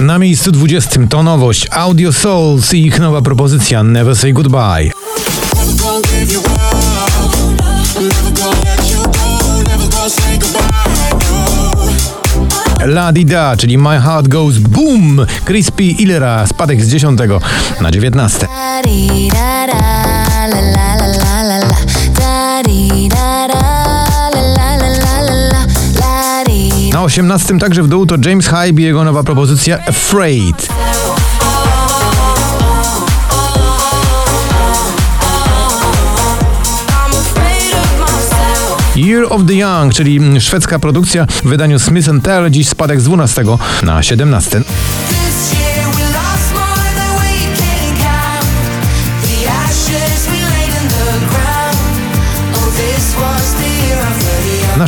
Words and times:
Na 0.00 0.18
miejscu 0.18 0.52
20 0.52 1.06
to 1.08 1.22
nowość 1.22 1.66
Audio 1.70 2.12
Souls 2.12 2.74
i 2.74 2.86
ich 2.86 3.00
nowa 3.00 3.22
propozycja 3.22 3.82
Never 3.82 4.16
Say 4.16 4.32
Goodbye. 4.32 4.90
La 12.86 13.12
Di 13.12 13.24
Da, 13.24 13.56
czyli 13.56 13.78
My 13.78 14.00
Heart 14.00 14.28
Goes 14.28 14.58
Boom. 14.58 15.26
Crispy 15.44 15.84
Ilera, 15.84 16.46
spadek 16.46 16.84
z 16.84 16.88
10 16.88 17.20
na 17.80 17.90
19. 17.90 18.46
18 27.08 27.58
także 27.58 27.82
w 27.82 27.88
dół 27.88 28.06
to 28.06 28.16
James 28.24 28.46
Hype 28.46 28.80
i 28.80 28.82
jego 28.82 29.04
nowa 29.04 29.22
propozycja 29.22 29.78
Afraid. 29.86 30.68
Year 38.96 39.26
of 39.30 39.42
the 39.46 39.54
Young, 39.54 39.94
czyli 39.94 40.40
szwedzka 40.40 40.78
produkcja 40.78 41.26
w 41.26 41.42
wydaniu 41.42 41.78
Smith 41.78 42.08
Tell, 42.22 42.50
dziś 42.50 42.68
spadek 42.68 43.00
z 43.00 43.04
12 43.04 43.44
na 43.82 44.02
17. 44.02 44.62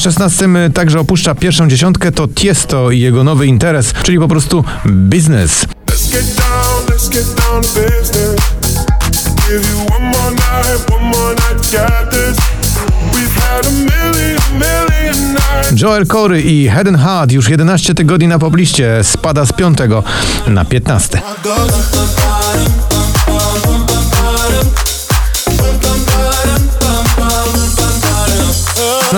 16 0.00 0.48
także 0.74 1.00
opuszcza 1.00 1.34
pierwszą 1.34 1.68
dziesiątkę 1.68 2.12
to 2.12 2.28
Tiesto 2.28 2.90
i 2.90 3.00
jego 3.00 3.24
nowy 3.24 3.46
interes, 3.46 3.92
czyli 4.02 4.18
po 4.18 4.28
prostu 4.28 4.64
nights. 5.28 5.66
Joel 15.82 16.06
Corey 16.06 16.40
i 16.40 16.68
Head 16.68 16.88
and 16.88 16.98
Heart 16.98 17.32
już 17.32 17.48
11 17.48 17.94
tygodni 17.94 18.28
na 18.28 18.38
pobliście, 18.38 19.04
spada 19.04 19.46
z 19.46 19.52
5 19.52 19.78
na 20.46 20.64
15. 20.64 21.22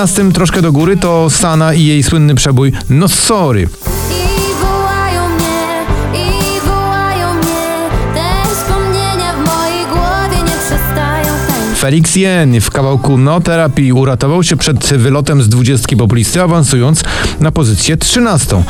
Na 0.02 0.08
tym 0.08 0.32
troszkę 0.32 0.62
do 0.62 0.72
góry 0.72 0.96
to 0.96 1.30
Sana 1.30 1.74
i 1.74 1.84
jej 1.84 2.02
słynny 2.02 2.34
przebój 2.34 2.72
No 2.90 3.08
Sorry. 3.08 3.68
Felix 11.76 12.16
Jen 12.16 12.60
w 12.60 12.70
kawałku 12.70 13.18
No 13.18 13.40
Therapy 13.40 13.94
uratował 13.94 14.42
się 14.42 14.56
przed 14.56 14.86
wylotem 14.86 15.42
z 15.42 15.48
20 15.48 15.96
poplisty, 15.96 16.42
awansując 16.42 17.02
na 17.40 17.52
pozycję 17.52 17.96
13. 17.96 18.62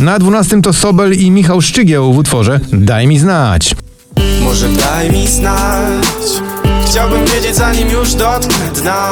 Na 0.00 0.18
12 0.18 0.62
to 0.62 0.72
Sobel 0.72 1.14
i 1.14 1.30
Michał 1.30 1.62
Szczygieł 1.62 2.12
w 2.12 2.18
utworze 2.18 2.60
Daj 2.72 3.06
mi 3.06 3.18
znać. 3.18 3.74
Może 4.42 4.68
daj 4.68 5.10
mi 5.10 5.28
znać. 5.28 6.04
Chciałbym 6.86 7.24
wiedzieć 7.26 7.56
zanim 7.56 7.88
już 7.88 8.14
dotknę 8.14 8.70
dna. 8.74 9.10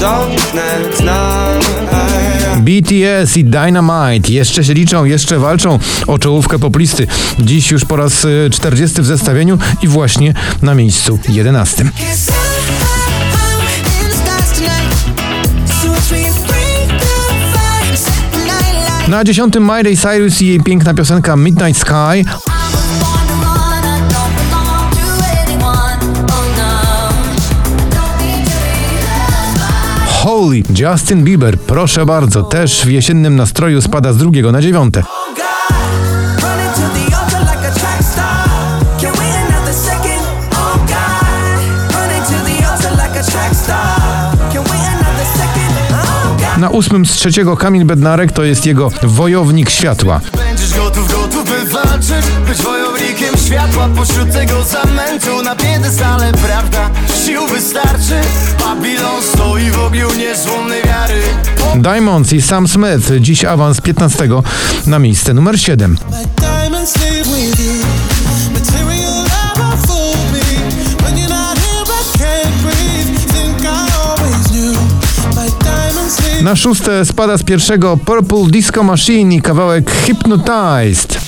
Dotknę 0.00 0.78
dna. 1.00 1.46
BTS 2.56 3.36
i 3.36 3.44
Dynamite 3.44 4.32
jeszcze 4.32 4.64
się 4.64 4.74
liczą, 4.74 5.04
jeszcze 5.04 5.38
walczą 5.38 5.78
o 6.06 6.18
czołówkę 6.18 6.58
poplisty. 6.58 7.06
Dziś 7.38 7.70
już 7.70 7.84
po 7.84 7.96
raz 7.96 8.24
y, 8.24 8.50
40 8.52 9.02
w 9.02 9.06
zestawieniu 9.06 9.58
i 9.82 9.88
właśnie 9.88 10.34
na 10.62 10.74
miejscu 10.74 11.18
11. 11.28 11.84
Na 19.10 19.24
10 19.24 19.60
Miley 19.60 19.96
Cyrus 19.96 20.42
i 20.42 20.46
jej 20.46 20.60
piękna 20.60 20.94
piosenka 20.94 21.36
Midnight 21.36 21.80
Sky. 21.80 22.24
Holy 30.08 30.62
Justin 30.78 31.24
Bieber, 31.24 31.58
proszę 31.58 32.06
bardzo, 32.06 32.42
też 32.42 32.84
w 32.84 32.90
jesiennym 32.90 33.36
nastroju 33.36 33.82
spada 33.82 34.12
z 34.12 34.16
drugiego 34.16 34.52
na 34.52 34.62
dziewiąte. 34.62 35.02
Na 46.60 46.70
ósmym 46.70 47.06
z 47.06 47.12
trzeciego 47.12 47.56
Kamil 47.56 47.84
Bednarek 47.84 48.32
to 48.32 48.44
jest 48.44 48.66
jego 48.66 48.90
Wojownik 49.02 49.70
Światła. 49.70 50.20
Będziesz 50.36 50.74
gotów, 50.74 51.12
gotów 51.12 51.44
by 51.44 51.64
walczyć 51.64 52.26
Być 52.48 52.62
wojownikiem 52.62 53.36
światła. 53.46 53.88
Pośród 53.96 54.32
tego 54.32 54.62
zamętu 54.62 55.42
Na 55.42 55.56
piedestale 55.56 56.32
prawda, 56.32 56.90
sił 57.26 57.46
wystarczy. 57.46 58.20
Babilon 58.58 59.22
stoi 59.22 59.70
w 59.70 59.78
ogniu 59.78 60.08
niezłomnej 60.18 60.82
wiary. 60.82 61.22
Diamonds 61.76 62.32
i 62.32 62.42
Sam 62.42 62.68
Smith, 62.68 63.12
dziś 63.20 63.44
awans 63.44 63.80
15 63.80 64.28
na 64.86 64.98
miejsce 64.98 65.34
numer 65.34 65.60
7. 65.60 65.96
Na 76.42 76.56
szóste 76.56 77.04
spada 77.04 77.36
z 77.36 77.42
pierwszego 77.42 77.96
Purple 77.96 78.50
Disco 78.50 78.82
Machine 78.82 79.34
i 79.34 79.42
kawałek 79.42 79.90
Hypnotized. 79.90 81.20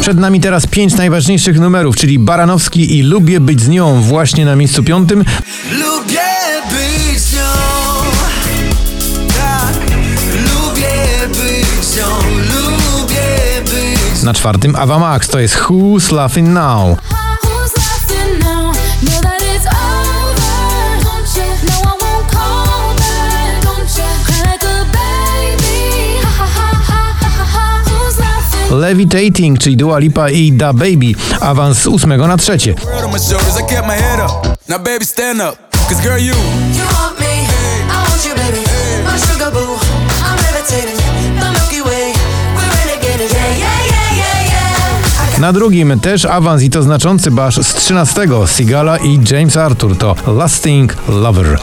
Przed 0.00 0.18
nami 0.18 0.40
teraz 0.40 0.66
pięć 0.66 0.96
najważniejszych 0.96 1.60
numerów, 1.60 1.96
czyli 1.96 2.18
Baranowski 2.18 2.98
i 2.98 3.02
Lubię 3.02 3.40
być 3.40 3.60
z 3.60 3.68
nią 3.68 4.02
właśnie 4.02 4.44
na 4.44 4.56
miejscu 4.56 4.82
piątym. 4.82 5.24
Lubię 5.72 6.20
Na 14.28 14.34
czwartym 14.34 14.76
Ava 14.76 14.98
Max 14.98 15.28
to 15.28 15.38
jest 15.38 15.56
Who's 15.56 16.12
Laughing 16.12 16.48
Now. 16.48 16.98
No? 28.70 28.76
Levitating, 28.76 29.58
czyli 29.58 29.76
Dua 29.76 29.98
Lipa 29.98 30.30
i 30.30 30.52
Da 30.52 30.72
Baby, 30.72 31.12
awans 31.40 31.78
z 31.78 31.86
ósmego 31.86 32.26
na 32.26 32.36
trzecie. 32.36 32.74
Na 45.38 45.52
drugim 45.52 46.00
też 46.00 46.24
awans 46.24 46.62
i 46.62 46.70
to 46.70 46.82
znaczący, 46.82 47.30
aż 47.42 47.56
z 47.56 47.74
13 47.74 48.28
Sigala 48.46 48.96
i 48.96 49.20
James 49.30 49.56
Arthur 49.56 49.96
to 49.96 50.16
Lasting 50.26 50.96
Lover. 51.08 51.58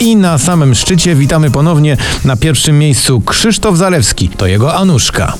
I 0.00 0.16
na 0.16 0.38
samym 0.38 0.74
szczycie 0.74 1.14
witamy 1.14 1.50
ponownie 1.50 1.96
na 2.24 2.36
pierwszym 2.36 2.78
miejscu 2.78 3.20
Krzysztof 3.20 3.76
Zalewski, 3.76 4.28
to 4.28 4.46
jego 4.46 4.74
Anuszka. 4.74 5.32